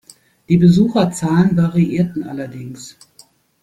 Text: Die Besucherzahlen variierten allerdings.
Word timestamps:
Die 0.49 0.57
Besucherzahlen 0.57 1.55
variierten 1.55 2.23
allerdings. 2.23 2.97